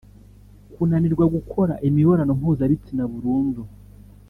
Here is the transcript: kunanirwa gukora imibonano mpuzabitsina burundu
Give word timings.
kunanirwa 0.73 1.25
gukora 1.35 1.73
imibonano 1.87 2.31
mpuzabitsina 2.39 3.03
burundu 3.11 3.61